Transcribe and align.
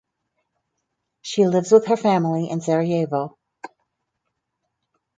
She 1.21 1.45
lives 1.45 1.71
with 1.71 1.85
her 1.85 1.95
family 1.95 2.49
in 2.49 2.59
Sarajevo. 2.61 3.37